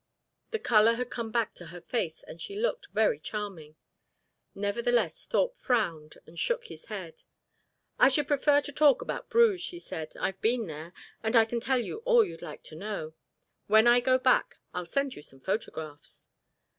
The 0.49 0.57
colour 0.57 0.95
had 0.95 1.11
come 1.11 1.29
back 1.31 1.53
to 1.53 1.67
her 1.67 1.79
face, 1.79 2.23
and 2.23 2.41
she 2.41 2.55
looked 2.55 2.87
very 2.91 3.19
charming. 3.19 3.75
Nevertheless 4.55 5.25
Thorpe 5.25 5.55
frowned 5.55 6.17
and 6.25 6.39
shook 6.39 6.63
his 6.65 6.85
head. 6.85 7.21
"I 7.99 8.09
should 8.09 8.27
prefer 8.27 8.61
to 8.61 8.71
talk 8.71 9.03
about 9.03 9.29
Bruges," 9.29 9.67
he 9.69 9.77
said. 9.77 10.13
"I've 10.19 10.41
been 10.41 10.65
there, 10.65 10.91
and 11.21 11.35
can 11.47 11.59
tell 11.59 11.77
you 11.79 11.97
all 11.97 12.25
you'd 12.25 12.41
like 12.41 12.63
to 12.63 12.75
know. 12.75 13.13
When 13.67 13.85
I 13.85 13.99
go 13.99 14.17
back, 14.17 14.57
I'll 14.73 14.87
send 14.87 15.13
you 15.13 15.21
some 15.21 15.39
photographs." 15.41 16.29